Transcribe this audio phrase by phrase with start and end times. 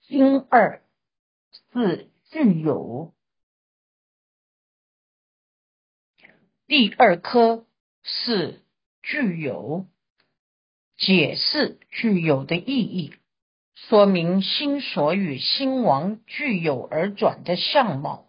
[0.00, 0.82] 心二
[1.72, 3.12] 是具有，
[6.66, 7.66] 第二科
[8.02, 8.62] 是
[9.02, 9.86] 具有，
[10.96, 13.14] 解释具有的意义，
[13.74, 18.28] 说明心所与心王具有而转的相貌，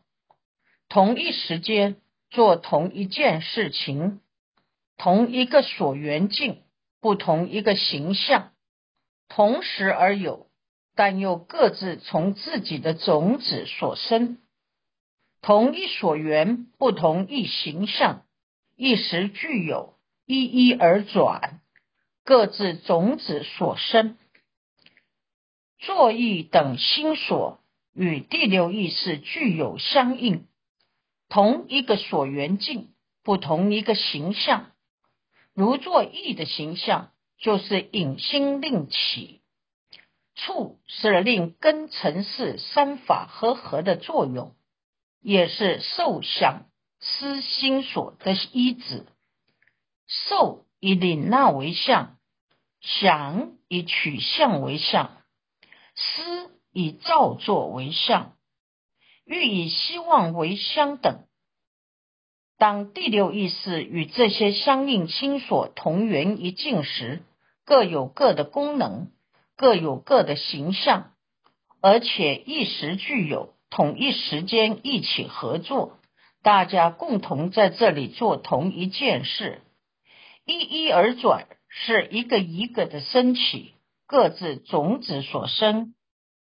[0.87, 1.97] 同一时间
[2.29, 4.21] 做同一件事情，
[4.97, 6.63] 同一个所缘境，
[6.99, 8.53] 不同一个形象，
[9.27, 10.50] 同时而有。
[10.95, 14.39] 但又各自从自己的种子所生，
[15.41, 18.23] 同一所缘，不同一形象，
[18.75, 21.61] 一时具有，一一而转，
[22.25, 24.17] 各自种子所生，
[25.79, 27.61] 作意等心所
[27.93, 30.45] 与第六意识具有相应，
[31.29, 32.89] 同一个所缘境，
[33.23, 34.71] 不同一个形象，
[35.53, 39.40] 如作意的形象，就是引心令起。
[40.43, 44.55] 处是令根尘世三法合合的作用，
[45.21, 46.65] 也是受想
[46.99, 49.05] 思心所的依止。
[50.07, 52.17] 受以领纳为相，
[52.81, 55.17] 想以取相为相，
[55.95, 58.33] 思以造作为相，
[59.25, 61.25] 欲以希望为相等。
[62.57, 67.23] 当第六意识与这些相应心所同源一境时，
[67.63, 69.11] 各有各的功能。
[69.61, 71.11] 各有各的形象，
[71.83, 75.99] 而且一时具有，同一时间一起合作，
[76.41, 79.61] 大家共同在这里做同一件事，
[80.47, 83.75] 一一而转，是一个一个的升起，
[84.07, 85.93] 各自种子所生，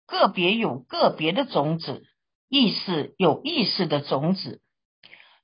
[0.07, 2.05] 个别有个别的种子，
[2.47, 4.61] 意识有意识的种子，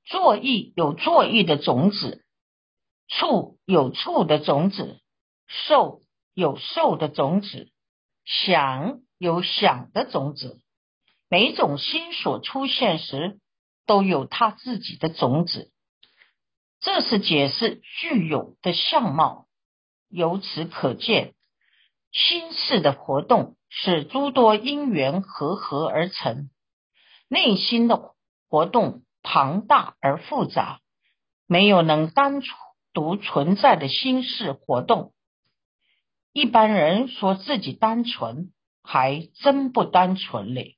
[0.06, 2.24] 作意有作意的种子，
[3.10, 5.02] 处有处的种子，
[5.68, 6.00] 受。
[6.40, 7.70] 有受的种子，
[8.24, 10.62] 想有想的种子，
[11.30, 13.40] 每种心所出现时，
[13.86, 15.74] 都有它自己的种子。
[16.80, 19.48] 这是解释具有的相貌。
[20.08, 21.34] 由此可见，
[22.14, 26.50] 心事的活动是诸多因缘合合而成，
[27.28, 28.16] 内心的
[28.48, 30.80] 活动庞大而复杂，
[31.48, 32.42] 没有能单
[32.94, 35.14] 独存在的心事活动。
[36.40, 40.78] 一般人说自己单纯，还真不单纯嘞。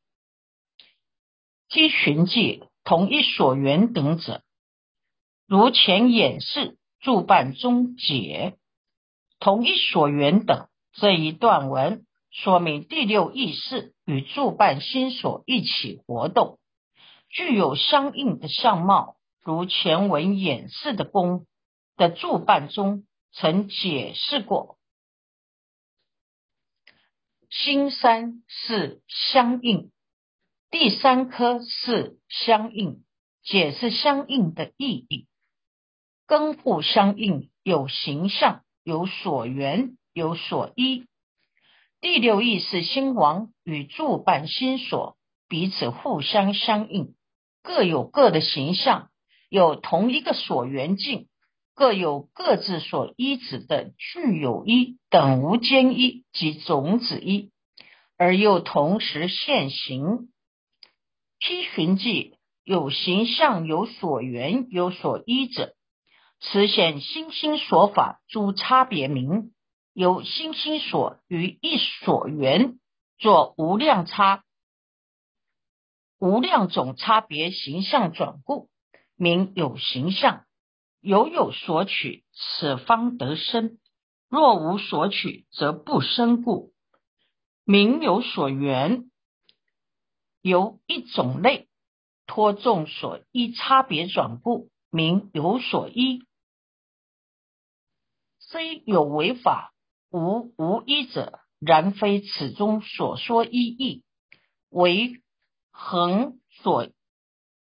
[1.70, 4.42] 积寻迹同一所缘等者，
[5.46, 8.58] 如前演示助办中解
[9.40, 16.58] 同一所缘等这一段文，说明第六意识与助办心所一起活动，
[17.30, 19.18] 具有相应的相貌。
[19.44, 21.46] 如前文演示的功
[21.98, 24.80] 的助办中曾解释过。
[27.52, 29.92] 心三是相应，
[30.70, 33.04] 第三颗是相应，
[33.44, 35.28] 解释相应的意义。
[36.26, 41.06] 根互相应，有形象，有所缘，有所依。
[42.00, 45.18] 第六意识心王与助伴心所
[45.50, 47.16] 彼此互相相应，
[47.62, 49.10] 各有各的形象，
[49.50, 51.28] 有同一个所缘境。
[51.74, 57.52] 各有各自所依止的具有一等无间一及种子一，
[58.18, 60.30] 而又同时现行。
[61.40, 65.74] 批寻记有形象，有所缘，有所依者，
[66.40, 69.54] 此显心心所法诸差别名，
[69.94, 72.78] 由心心所与一所缘
[73.18, 74.44] 作无量差、
[76.20, 78.70] 无量种差别形象转故，
[79.16, 80.46] 名有形象。
[81.02, 83.80] 有有所取，此方得生；
[84.30, 86.74] 若无所取，则不生故。
[87.64, 89.10] 名有所缘，
[90.42, 91.68] 由一种类
[92.28, 96.24] 托众所依差别转故，名有所依。
[98.40, 99.74] 虽有为法，
[100.12, 104.04] 无无依者，然非此中所说依义，
[104.70, 105.22] 为
[105.72, 106.88] 恒所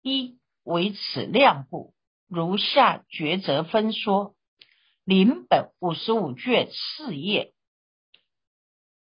[0.01, 1.94] 依，为此量故。
[2.29, 4.35] 如下抉择分说，
[5.03, 7.53] 临本五十五卷四页，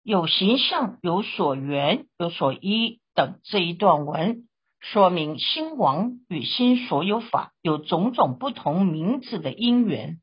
[0.05, 4.47] 有形象、有所缘、有所依等这一段文，
[4.79, 10.21] 说明心王与心所有法有种种不同名字的因缘。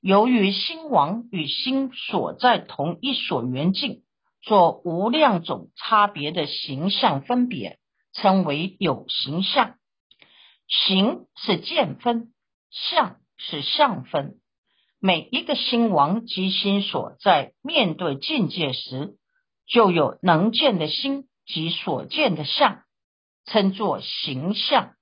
[0.00, 4.04] 由于心王与心所在同一所缘境，
[4.42, 7.80] 做无量种差别的形象分别，
[8.12, 9.74] 称为有形象。
[10.68, 12.32] 形是见分，
[12.70, 14.38] 相是相分。
[15.00, 19.16] 每一个心王及心所在面对境界时，
[19.66, 22.82] 就有能见的心及所见的相，
[23.46, 24.94] 称作形象。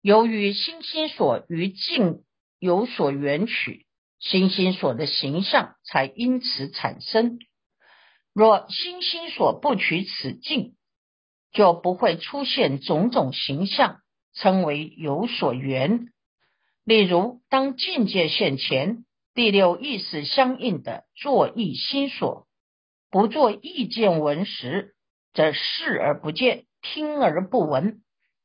[0.00, 2.24] 由于心心所于境
[2.58, 3.86] 有所缘取，
[4.18, 7.38] 心心所的形象才因此产生。
[8.32, 10.76] 若心心所不取此境，
[11.52, 14.00] 就不会出现种种形象，
[14.34, 16.08] 称为有所缘。
[16.84, 19.04] 例如，当境界现前，
[19.34, 22.46] 第六意识相应的作意心所
[23.10, 24.94] 不做意见闻时，
[25.34, 28.02] 则视而不见，听而不闻，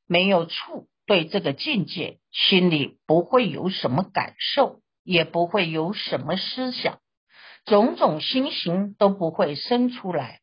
[0.08, 7.00] 没有触，对这个境界，心里不会有什么感受，也不会有什么思想，
[7.66, 10.42] 种种心形都不会生出来。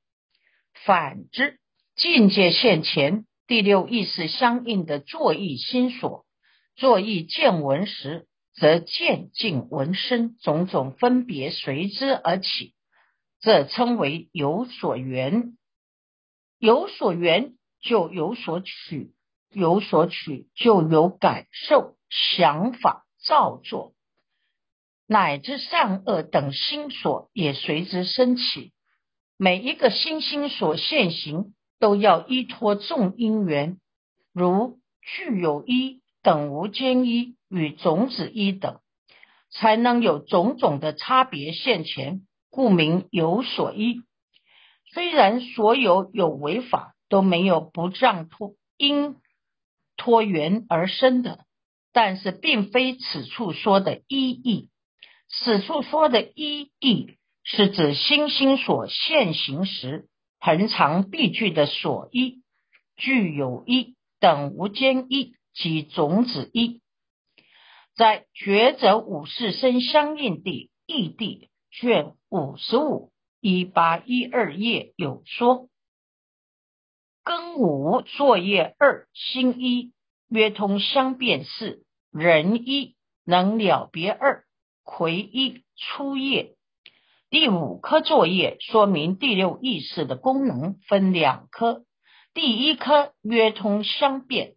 [0.84, 1.60] 反之，
[1.94, 6.24] 境界现前，第六意识相应的作意心所，
[6.74, 12.72] 作意见闻时，则见境闻声，种种分别随之而起，
[13.40, 15.58] 这称为有所缘。
[16.58, 17.52] 有所缘
[17.82, 19.12] 就有所取，
[19.52, 23.92] 有所取就有感受、想法、造作，
[25.06, 28.72] 乃至善恶等心所也随之升起。
[29.36, 31.52] 每一个心心所现行。
[31.82, 33.80] 都要依托众因缘，
[34.32, 38.78] 如具有一等无间一与种子一等，
[39.50, 44.02] 才能有种种的差别现前，故名有所依。
[44.92, 49.16] 虽然所有有为法都没有不仗托因
[49.96, 51.40] 托缘而生的，
[51.92, 54.68] 但是并非此处说的一义。
[55.28, 60.06] 此处说的一义，是指心心所现行时。
[60.44, 62.42] 恒常必具的所依，
[62.96, 66.80] 具有一等无间一及种子一，
[67.94, 75.68] 在觉者五世生相应地异地卷五十五一八一二页有说：
[77.22, 79.92] 庚午作业二心一
[80.28, 84.44] 约通相变四人一能了别二
[84.82, 86.56] 魁一初业。
[87.32, 91.82] 第五科作业说明第六意识的功能分两科，
[92.34, 94.56] 第一科约通相变，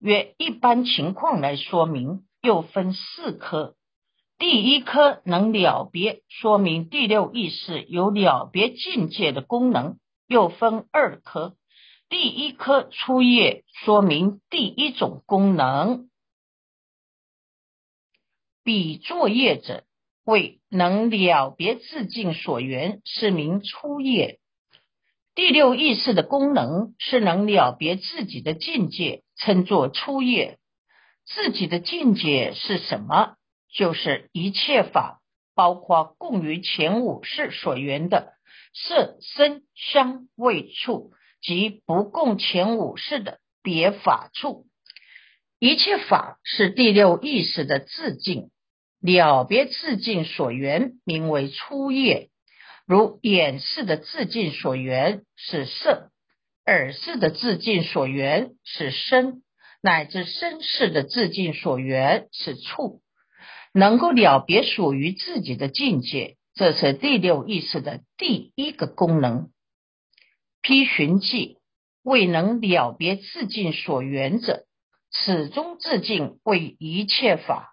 [0.00, 3.76] 约一般情况来说明，又分四科。
[4.38, 11.54] 第一科能了别，说明第六意识有了别境界的功能，又分二科。
[12.08, 16.10] 第一科初业说明第一种功能，
[18.64, 19.84] 比作业者。
[20.24, 24.38] 为能了别自境所缘，是名初业。
[25.34, 30.58] 第六意识的功能是能了别自己的境界，称作初业。
[31.24, 33.36] 自己的境界是什么？
[33.72, 35.20] 就是一切法，
[35.54, 38.32] 包括共于前五世所缘的
[38.74, 44.66] 色、声、香、味、触，及不共前五世的别法处。
[45.58, 48.50] 一切法是第六意识的自境。
[49.00, 52.28] 了别自尽所缘，名为初业。
[52.86, 56.10] 如眼视的自尽所缘是色，
[56.66, 59.42] 耳视的自尽所缘是声，
[59.80, 63.00] 乃至身视的自尽所缘是触。
[63.72, 69.50] 能够了别属于自己的境界，这是第六意识的第一个功能。
[70.60, 71.58] 批寻记
[72.02, 74.66] 未能了别自尽所缘者，
[75.12, 77.69] 始终自尽为一切法。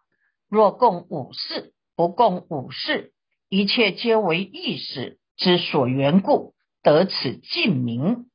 [0.50, 3.12] 若共五事，不共五事，
[3.50, 8.30] 一切皆为意识之所缘故，得此净名。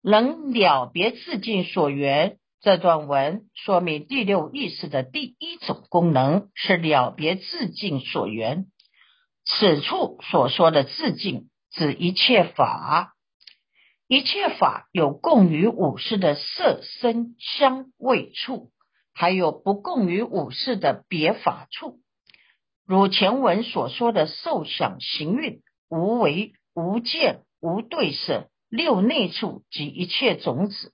[0.00, 8.66] 能了别自境所缘，这段文说明第六意识的第一种功能是了别自境所缘。
[9.44, 13.14] 此处所说的自境，指一切法，
[14.06, 18.70] 一切法有共于五事的色、声、香、味、触。
[19.20, 21.98] 还有不共于五事的别法处，
[22.86, 25.60] 如前文所说的受想行蕴、
[25.90, 30.92] 无为、无见、无对色、六内处及一切种子，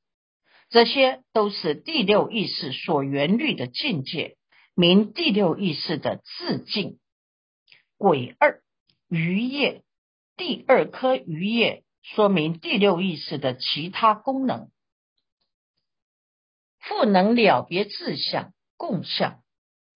[0.71, 4.39] 这些都是第六意识所缘虑的境界，
[4.75, 6.99] 名第六意识的自境。
[7.99, 8.63] 鬼二
[9.11, 9.83] 余业，
[10.39, 14.71] 第二颗余业说明第六意识的其他功能。
[16.87, 19.41] 复能了别自相共相，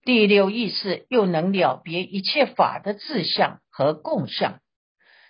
[0.04, 4.60] 第六意识又能了别一切法的自相和共相。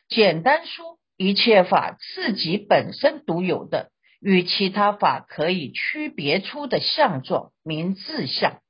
[0.08, 8.60] 简单说，一切法自己本身独有的，与其他法可以区别出的相状，名自相；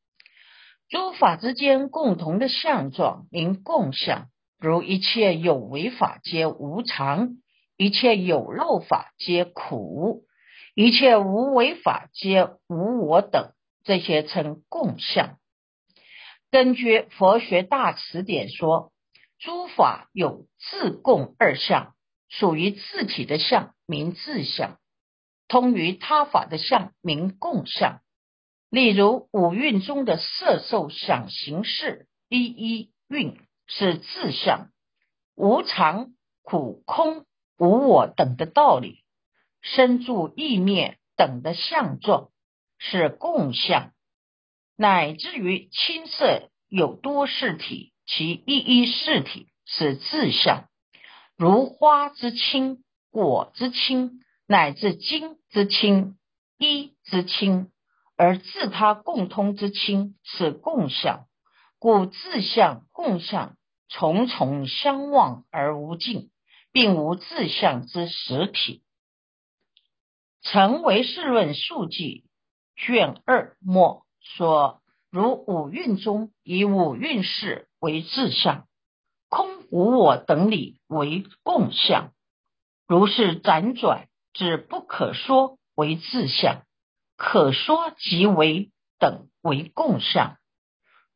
[0.88, 4.28] 诸法之间共同的相状，名共相。
[4.58, 7.36] 如一切有为法皆无常，
[7.76, 10.24] 一切有漏法皆苦，
[10.80, 15.36] 一切无为法皆无我等，这些称共相。
[16.52, 18.92] 根据佛学大辞典说，
[19.40, 21.96] 诸法有自共二相，
[22.28, 24.78] 属于自体的相名自相，
[25.48, 27.98] 通于他法的相名共相。
[28.70, 33.36] 例如五蕴中的色、受、想、行、识一一蕴。
[33.70, 34.70] 是自相
[35.34, 37.26] 无常、苦、空、
[37.58, 39.02] 无我等的道理，
[39.62, 42.30] 身住意灭等的相状
[42.78, 43.92] 是共相，
[44.76, 50.68] 乃至于青色有多事体，其一一事体是自相，
[51.36, 56.18] 如花之青、果之青，乃至金之青、
[56.58, 57.70] 衣之青，
[58.16, 61.26] 而自他共通之青是共相，
[61.78, 63.54] 故自相共相。
[63.90, 66.30] 重重相望而无尽，
[66.72, 68.82] 并无自相之实体。
[70.50, 72.24] 成为世论数记
[72.76, 78.66] 卷二末说：如五蕴中，以五蕴事为自相，
[79.28, 82.12] 空无我等理为共相。
[82.86, 86.62] 如是辗转，至不可说为自相，
[87.16, 90.36] 可说即为等为共相。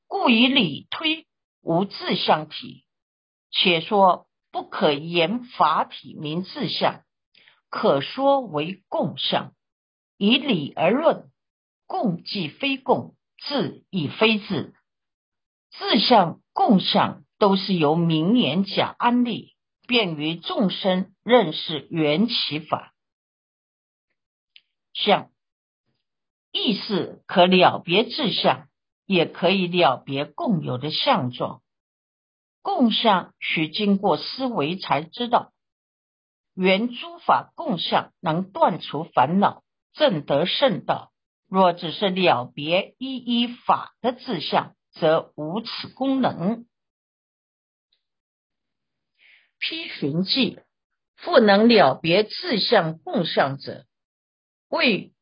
[0.07, 1.27] 故以理推。
[1.65, 2.85] 无自相体，
[3.53, 7.05] 且说不可言法体名自相，
[7.73, 9.55] 可说为共相。
[10.19, 11.31] 以理而论，
[11.87, 14.75] 共即非共，自亦非自。
[15.71, 19.57] 自相、共相都是由名言假安立，
[19.89, 22.93] 便于众生认识缘起法。
[24.93, 25.31] 相
[26.53, 28.69] 意识可了别自相。
[29.05, 31.61] 也可以了别共有的相状，
[32.63, 35.52] 共相需经过思维才知道。
[36.55, 41.13] 原诸法共相能断除烦恼，正得圣道。
[41.49, 46.67] 若只是了别一一法的自相，则无此功能。
[49.59, 50.61] 批寻记
[51.17, 53.87] 复能了别自相共相者，
[54.69, 55.13] 谓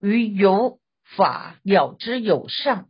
[0.00, 0.80] 于有
[1.16, 2.88] 法了之有相。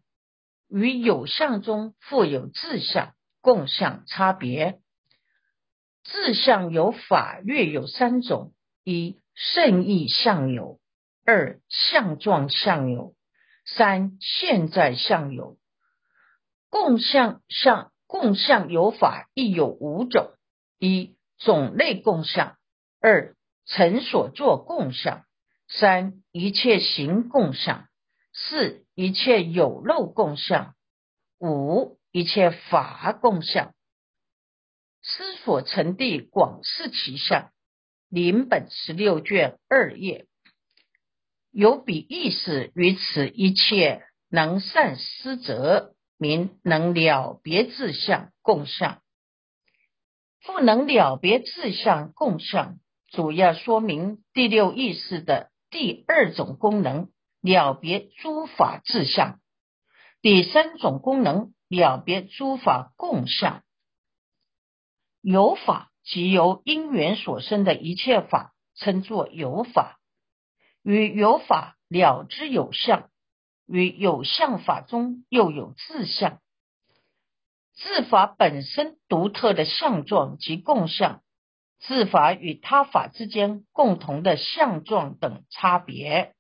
[0.71, 4.81] 与有相中复有自相共相差别。
[6.09, 10.81] 自相有法略有三种：一圣意相有；
[11.25, 13.15] 二相状相有；
[13.65, 15.57] 三现在相有。
[16.71, 20.33] 共相相共相有法亦有五种：
[20.79, 22.57] 一种类共相；
[23.01, 23.37] 二
[23.67, 25.23] 成所作共相；
[25.69, 27.87] 三一切行共相；
[28.33, 28.89] 四。
[28.99, 30.75] 一切有漏共相，
[31.39, 33.73] 五一切法共相。
[35.09, 37.51] 思所成地广示其相，
[38.09, 40.27] 临本十六卷二页，
[41.51, 49.01] 有彼意识于此一切能善思者，名能了别自相共相。
[50.47, 57.09] 不能了别自相共相，主要说明第六意识的第二种功能。
[57.41, 59.39] 了别诸法自相，
[60.21, 63.63] 第三种功能了别诸法共相。
[65.21, 69.99] 有法即由因缘所生的一切法，称作有法。
[70.83, 73.11] 与有法了之有相，
[73.67, 76.41] 与有相法中又有自相。
[77.75, 81.23] 自法本身独特的相状及共相，
[81.79, 86.35] 自法与他法之间共同的相状等差别。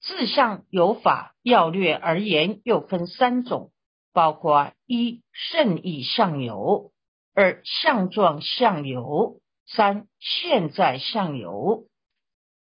[0.00, 3.72] 自相有法要略而言，又分三种，
[4.14, 6.92] 包括一圣意相有，
[7.34, 11.88] 二相状相有，三现在相有。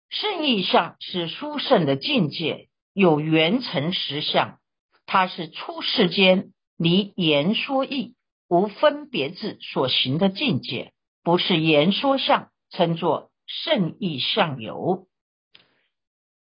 [0.10, 4.60] 圣意相是殊胜的境界，有缘成实相，
[5.06, 8.16] 它是出世间离言说意
[8.50, 10.92] 无分别智所行的境界，
[11.24, 15.08] 不是言说相，称作圣意相有。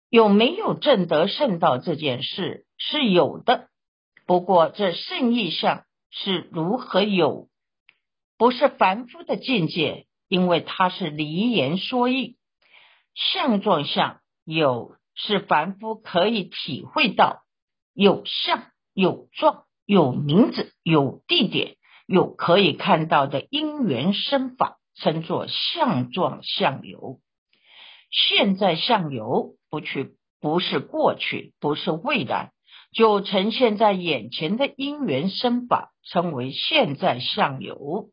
[0.08, 3.68] 有没有正得圣道这件事是有的，
[4.26, 7.49] 不过这圣意相是如何有？
[8.40, 12.38] 不是凡夫的境界，因为它是离言说意。
[13.14, 17.42] 相状相有是凡夫可以体会到，
[17.92, 18.62] 有相
[18.94, 27.20] 有状有名字有地点有可以看到的因缘生法，称作相状相有。
[28.10, 29.56] 现在相有。
[29.68, 32.52] 不去，不是过去，不是未来，
[32.94, 38.08] 就呈现在眼前的因缘生法，称为现在相有。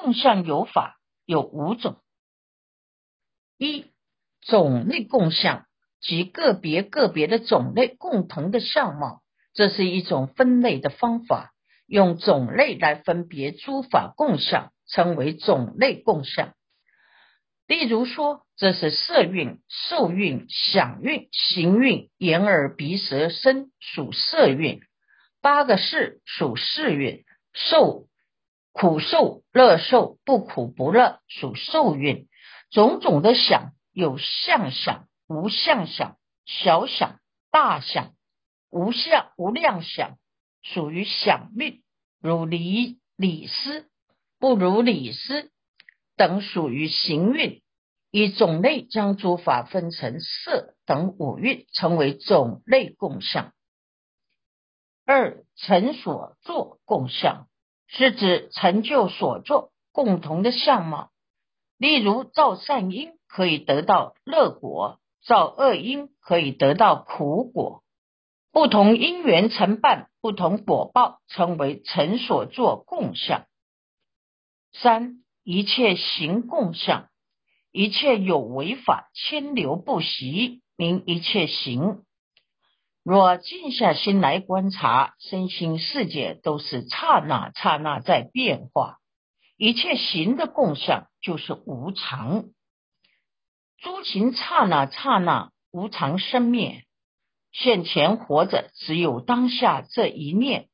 [0.00, 1.96] 共相有法有五种：
[3.58, 3.86] 一、
[4.40, 5.66] 种类共相，
[6.00, 11.52] 即个别个别的种类共同的相貌，这是一种分类的方法，
[11.86, 16.54] 用种类来分别诸法共相，称为种类共相。
[17.66, 24.80] 例如说，这是色蕴、受蕴、想蕴、行蕴、眼耳鼻舌身属色蕴，
[25.42, 28.07] 八个识属识蕴，受
[28.72, 32.28] 苦受、乐受、不苦不乐属受蕴，
[32.70, 37.18] 种种的想有相想、无相想、小想、
[37.50, 38.12] 大想、
[38.70, 40.18] 无相无量想，
[40.62, 41.82] 属于想蕴，
[42.20, 43.88] 如理理思，
[44.38, 45.50] 不如理思。
[46.16, 47.62] 等属于行运，
[48.10, 53.52] 以种类将诸法分成色等五蕴，称为种类共相。
[55.06, 57.47] 二成所作共相，
[57.88, 61.10] 是指成就所作共同的相貌。
[61.76, 67.82] 例如造善因可以得到乐果，造恶因可以得到苦果。
[68.52, 73.46] 不同因缘成办不同果报，称为成所作共相。
[74.72, 77.08] 三一切行共相，
[77.72, 82.04] 一切有为法千流不息，名一切行。
[83.02, 88.98] 若静下心来观察，身心世界都是刹那刹那在变化，
[89.56, 92.44] 一切行的共相就是无常。
[93.78, 96.84] 诸行刹那刹那无常生灭，
[97.52, 100.68] 现前活着只有当下这一念，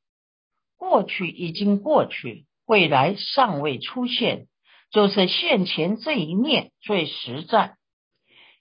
[0.77, 4.47] 过去已经过去，未来尚未出现。
[4.91, 7.75] 就是现前这一念最实在，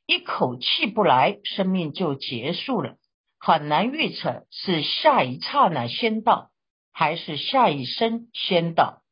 [0.07, 2.97] 一口气不来，生命就结束了，
[3.47, 6.51] 很难预测是下一刹那先到，
[6.93, 9.03] 还是下一生先到。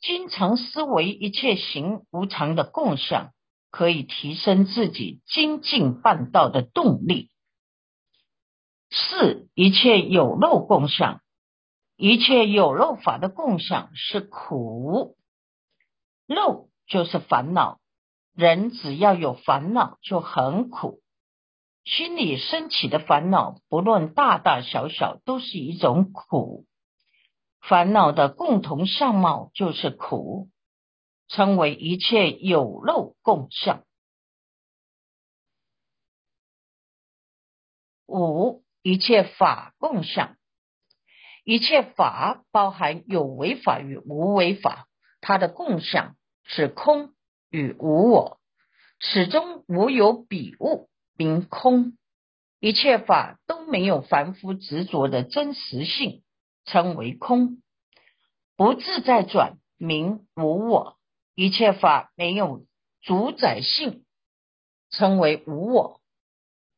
[0.00, 3.32] 经常思维一切行无常的共相，
[3.70, 7.30] 可以提升自己精进办道的动力。
[8.90, 11.20] 四一切有漏共相，
[11.96, 15.16] 一切有漏法的共相是苦。
[16.26, 17.78] 漏就是烦恼，
[18.34, 20.98] 人只要有烦恼就很苦。
[21.88, 26.66] 心里升起的烦恼，不论大大小小，都是一种苦。
[27.62, 30.50] 烦恼的共同相貌就是苦，
[31.28, 33.84] 称为一切有漏共相。
[38.06, 40.36] 五一切法共相，
[41.42, 44.88] 一切法包含有为法与无为法，
[45.22, 46.16] 它的共相。
[46.50, 47.14] 是空
[47.50, 48.40] 与无我，
[49.00, 51.98] 始终无有彼物，名空。
[52.60, 56.22] 一切法都没有凡夫执着的真实性，
[56.64, 57.60] 称为空。
[58.56, 60.96] 不自在转，名无我。
[61.34, 62.64] 一切法没有
[63.02, 64.04] 主宰性，
[64.90, 66.00] 称为无我。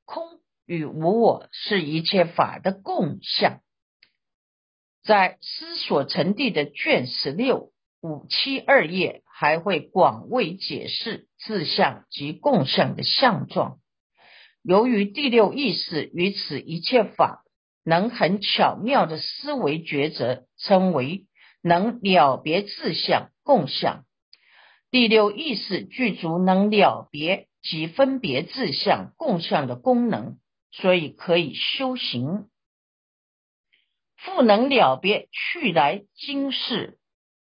[0.04, 3.60] 空与无我是一切法的共相。
[5.02, 7.72] 在思所成地的卷十六。
[8.02, 13.79] 五七二页还会广为解释自相及共相的相状。
[14.62, 17.44] 由于第六意识与此一切法
[17.82, 21.26] 能很巧妙的思维抉择，称为
[21.62, 24.04] 能了别自相共相。
[24.90, 30.38] 第六意识具足能了别及分别自相共相的功能，
[30.72, 32.48] 所以可以修行。
[34.16, 36.98] 复能了别去来今世。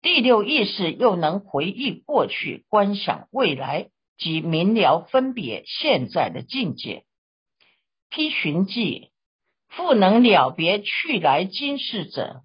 [0.03, 7.05] 第六意识又能回忆过去、观想未来及明了分别现在的境界。
[8.09, 9.11] 批寻记
[9.69, 12.43] 复能了别去来今世者，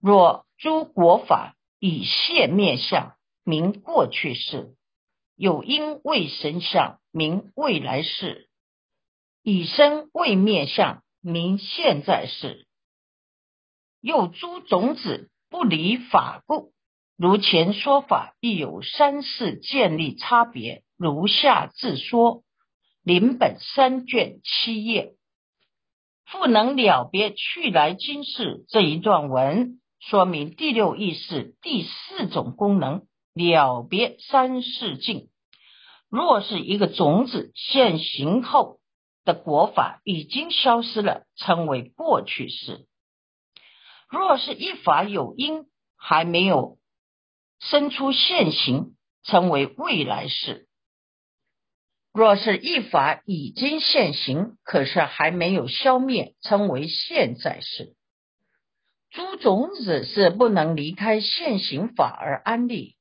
[0.00, 4.74] 若诸国法以现灭相，名过去世；
[5.36, 8.48] 有因未生相，名未来世；
[9.42, 12.66] 以生未灭相，名现在世。
[14.00, 16.72] 又诸种子不离法故。
[17.16, 22.42] 如前说法亦有三世建立差别，如下自说。
[23.06, 25.12] 临本三卷七页，
[26.24, 35.28] 复能了别去来今世这一段文，说明第六意识第四种功能了别三世境。
[36.08, 38.78] 若是一个种子现行后
[39.26, 42.86] 的果法已经消失了，称为过去式；
[44.08, 46.78] 若是一法有因还没有。
[47.60, 50.68] 生出现行，称为未来世。
[52.14, 57.96] 若是一法已经现行，可是还没有消灭，称为现在式。
[59.10, 62.94] 诸种子是不能离开现行法而安立，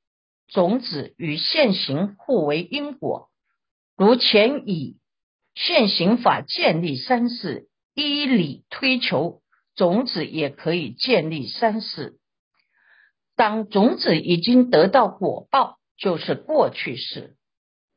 [0.47, 3.30] 种子与现行互为因果。
[3.95, 4.97] 如前以
[5.54, 9.43] 现行法建立三世，依理推求，
[9.76, 12.17] 种子也可以建立三世。
[13.36, 17.36] 当种子已经得到果报，就是过去式；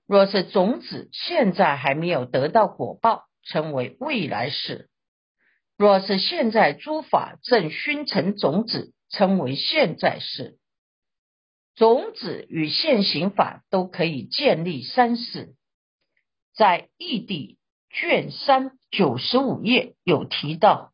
[0.06, 4.86] 若是种子现在还没有得到果报，称为未来式；
[5.76, 10.58] 若是现在诸法正熏成种子，称为现在式。
[11.74, 15.54] 种子与现行法都可以建立三世。
[16.54, 17.58] 在异地
[17.90, 20.92] 卷三九十五页有提到，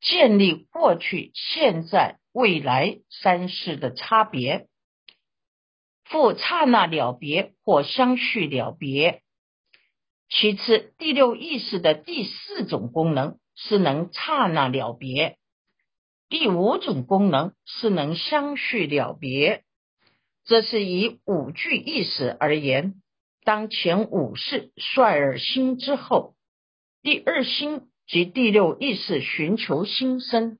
[0.00, 2.20] 建立过去、现在。
[2.32, 4.68] 未来三世的差别，
[6.10, 9.22] 复刹那了别或相续了别。
[10.28, 15.36] 其次，第六意识的第四种功能是能刹那了别；
[16.28, 19.62] 第五种功能是能相续了别。
[20.44, 22.94] 这是以五句意识而言，
[23.44, 26.34] 当前五世率尔心之后，
[27.02, 30.58] 第二心及第六意识寻求心生。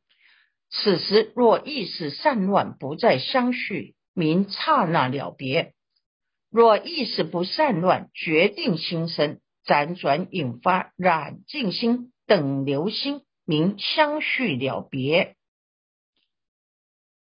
[0.70, 5.72] 此时若意识散乱，不再相续，名刹那了别；
[6.50, 15.36] 若意识不散乱，决定心生，辗转引发染净心等流心，名相续了别。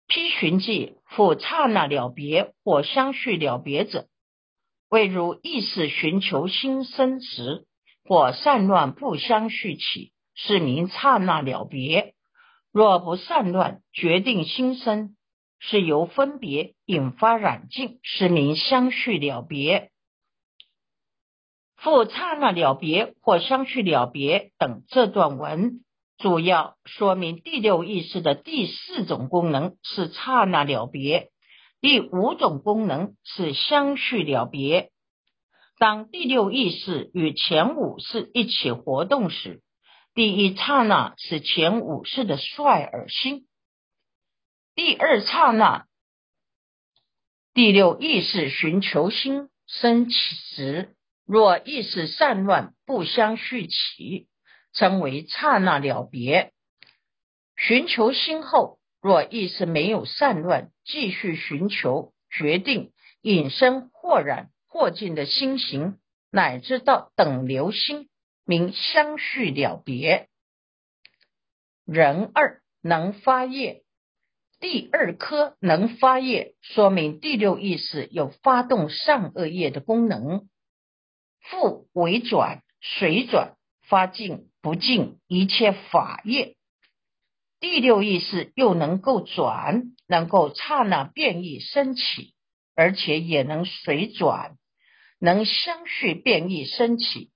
[0.10, 4.08] 批寻记复刹那了别或相续了别者，
[4.90, 7.66] 未如意识寻求心生时，
[8.04, 12.14] 或散乱不相续起，是名刹那了别。
[12.74, 15.16] 若不散乱，决定心生，
[15.60, 19.92] 是由分别引发染净，是名相续了别。
[21.76, 25.86] 复刹那了别或相续了别等这段文，
[26.18, 31.30] 主要说明第六意识的第四种功能是刹那了别，
[31.80, 34.92] 第五种功能是相续了别。
[35.78, 39.62] 当第六意识与前五识一起活动时。
[40.14, 43.48] 第一刹那是前五世的率尔心，
[44.82, 45.88] 第二刹那
[47.54, 54.30] 第六意识寻求心生起时，若意识散乱不相续起，
[54.72, 56.54] 称为刹那了别。
[57.58, 66.00] 寻求心后，若意识没有散乱，继续寻求，决定引生或然或尽的心行，
[66.32, 68.08] 乃至到等流心。
[68.46, 70.30] 名相续了别，
[71.84, 73.84] 人二能发业，
[74.60, 80.50] 第二颗能发业，说明第六意识有发动善恶业的功能。
[81.40, 83.56] 复为转水转
[83.88, 86.58] 发尽不尽一切法业，
[87.62, 92.34] 第六意识又能够转，能够刹那变异升起，
[92.76, 94.58] 而且也能水转，
[95.20, 97.32] 能相续变异升起。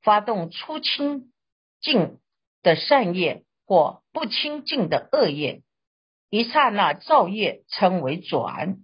[0.00, 1.32] 发动出清
[1.80, 2.18] 净
[2.62, 5.62] 的善业或不清净的恶业，
[6.34, 8.78] 一刹那造业称为转，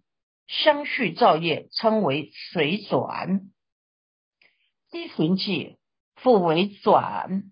[0.46, 3.40] 相续造业称为水转。
[4.92, 5.78] 一循记
[6.16, 7.44] 复为转，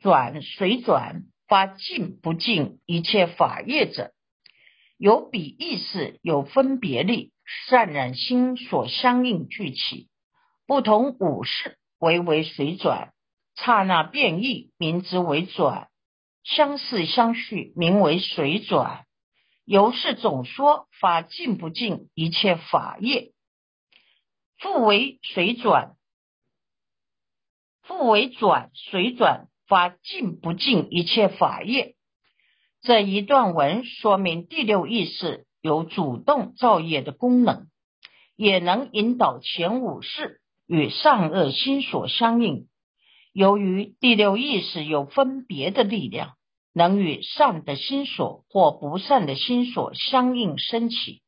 [0.00, 4.14] 转水转发尽不尽一切法业者，
[4.98, 7.32] 有比意识有分别力，
[7.68, 10.08] 善染心所相应聚起，
[10.66, 11.78] 不同五事。
[12.00, 13.12] 为为水转，
[13.54, 15.86] 刹那变异，名之为转；
[16.42, 19.05] 相似相续，名为水转。
[19.66, 23.32] 由是总说法尽不尽一切法业，
[24.58, 25.96] 复为水转，
[27.82, 31.96] 复为转水转法尽不尽一切法业。
[32.80, 37.66] 这一段文说明第六意识有主动造业的功能，
[38.36, 40.40] 也能引导前五世。
[40.68, 42.66] 与善恶心所相应，
[43.32, 46.34] 由于第六意识有分别的力量，
[46.76, 51.22] 能与善的心所或不善的心所相应升起，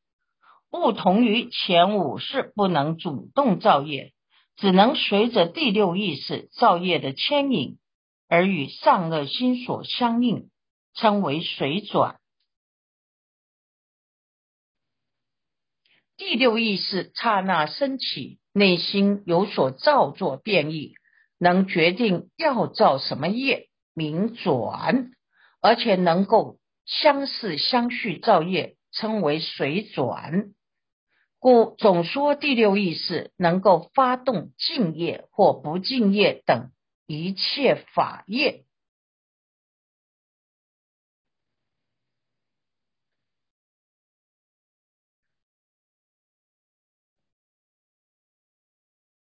[0.69, 4.13] 不同于前五世不能主动造业，
[4.55, 7.79] 只能随着第六意识造业的牵引
[8.27, 10.51] 而与善恶心所相应，
[10.93, 12.19] 称为水转。
[16.15, 18.37] 第六意识刹那升起。
[18.51, 20.95] 内心有所造作变异，
[21.37, 25.11] 能决定要造什么业，名转，
[25.61, 30.51] 而且能够相似相续造业，称为水转。
[31.39, 36.71] 故总说第六意识能够发动敬业或不敬业等
[37.07, 38.65] 一切法业，